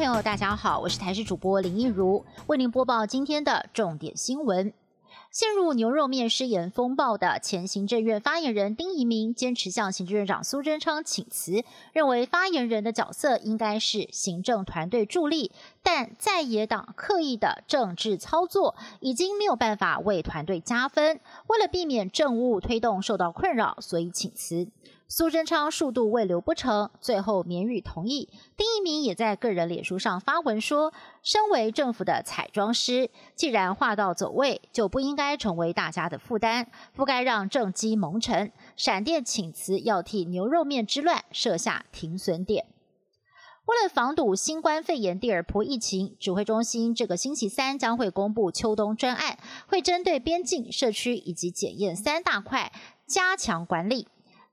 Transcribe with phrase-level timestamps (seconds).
[0.00, 4.72] 朋友，大家好，我是台视主播林一如，为您播报今天的重点新闻。
[5.30, 15.52] 陷入牛肉面失言风暴的前行政院发言人丁仪明，坚持向行政院长苏贞昌请辞，认为发言人的角色应该是行政团队助力，
[15.82, 21.20] 但在野党刻意的政治操作，已经没有办法为团队加分。
[21.48, 24.66] 为了避免政务推动受到困扰，所以请辞。
[25.12, 28.28] 苏贞昌数度未留不成，最后免予同意。
[28.56, 38.52] 丁一鸣也在个人脸书上发文说：“身为政府的彩妆师，既然话到走位，就不应该成为大家的负担，不该让政绩蒙尘。
[38.76, 42.66] 闪电请辞，要替牛肉面之乱设下停损点。”
[43.66, 49.36] 为了防堵新冠肺炎第二波疫情，指挥中心这个星期三将会公布秋冬专案，
[49.66, 52.70] 会针对边境、社区以及检验三大块
[53.08, 54.06] 加强管理。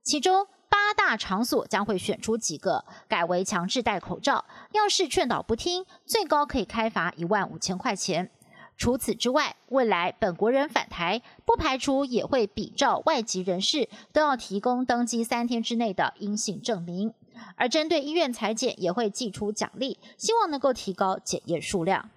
[0.07, 8.31] 其中八大场所将会选出几个改为强制戴口罩，要是劝导不听，最高可以开罚一万五千块钱。
[8.77, 17.13] 除此之外，未来本国人返台，不排除也会比照外籍人士都要提供登机三天之内的阴性证明。
[17.57, 22.09] 而针对医院裁检，也会寄出奖励，希望能够提高检验数量。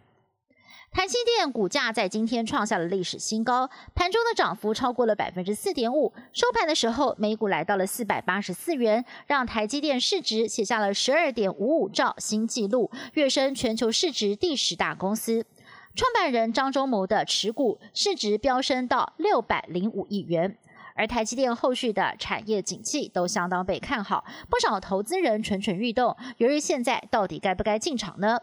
[0.93, 6.13] 台积电股价在今天创下了历史新高，盘中的涨幅超过了百分之四点五。
[6.33, 15.47] 收盘的时候，每股来到了四百八十四元，让台积电市值写下了十二点五五兆新纪录，跃升全球市值第十大公司。
[15.95, 20.59] 创办人张忠谋的持股市值飙升到六百零五亿元，
[20.97, 28.41] 而台积电后续的产业景气都相当被看好，不少投资人蠢蠢欲动，由于现在到底该不该进场呢？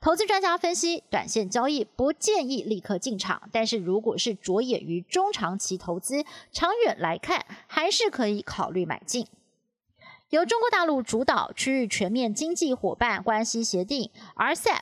[0.00, 9.26] 投资专家分析，短线交易不建议立刻进场，但是如果是着眼于中长期投资，长远来看还是可以考虑买进。
[10.30, 14.80] 由中国大陆主导区域全面经济伙伴关系协定 （RCEP）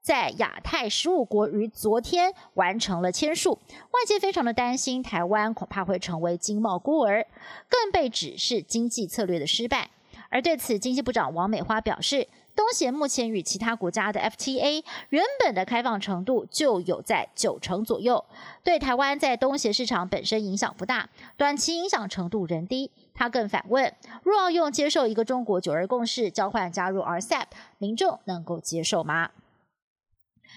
[0.00, 3.58] 在亚太十五国于昨天完成了签署，
[3.90, 7.26] 外界非常的担心台湾恐怕会成为经贸孤儿，
[7.68, 9.90] 更被指是经济策略的失败。
[10.30, 12.28] 而对此，经济部长王美花表示。
[12.56, 18.24] 东协目前与其他国家的 FTA 原本的开放程度就有在九成左右，
[18.64, 22.90] 对台湾在东协市场本身影响不大，短期影响程度仍低。
[23.14, 27.44] 他更反问：若要用接受一个中国九二共识交换加入 RCEP，
[27.78, 29.30] 民众能够接受吗？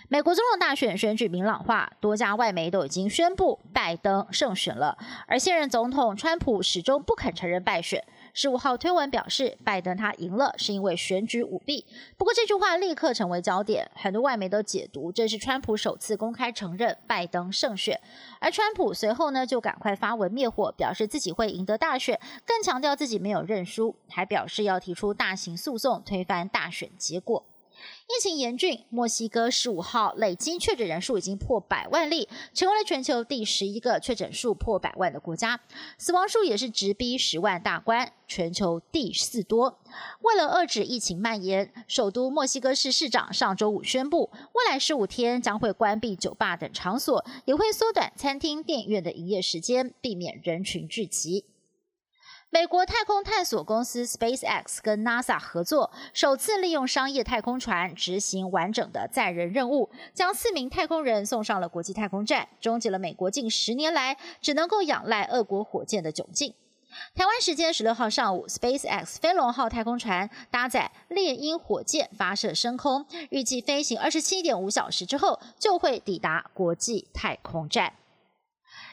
[0.07, 8.03] 美国总统大选选举明朗化，多家外媒都已经宣布拜登胜选了，而现任总统川普始终不肯承认败选。
[8.41, 11.85] 十五号推文表示，拜登他赢了是因为选举舞弊。
[12.15, 17.99] 不过这句话立刻成为焦点，很多外媒都解读这是川普首次公开承认拜登胜选。
[18.39, 27.43] 而川普随后呢就赶快发文灭火，表示自己会赢得大选，更强调自己没有认输，还表示要提出大型诉讼推翻大选结果。
[28.07, 35.59] 疫情严峻，墨西哥十五号累计确诊人数已经破百万例，成为了全球第十一个确诊数破百万的国家，
[35.97, 39.79] 死亡数也是直逼十万大关，全球第四多。
[40.21, 51.45] 为了遏制疫情蔓延，首都墨西哥市市长上周五宣布，未来十五天将会关闭酒吧等场所，也会缩短餐厅、电影院的营业时间，避免人群聚集。
[52.51, 66.55] 美国太空探索公司 SpaceX 跟 NASA 合作，首次利用商业太空船执行完整的载人任务，将四名太空人送上了国际太空站，终结了美国近十年来只能够仰赖俄国火箭的窘境。
[67.13, 77.93] 台湾时间十六号上午，SpaceX 飞龙号太空船搭载猎鹰火箭发射升空，预计飞行二十七点五小时之后就会抵达国际太空站。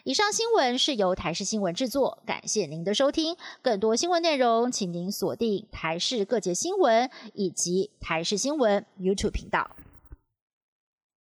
[0.06, 3.36] 以上新闻是由台视新闻制作，感谢您的收听。
[3.60, 9.68] 更多新闻内容，请您锁定台视各界新闻以及台视新闻 YouTube 频道。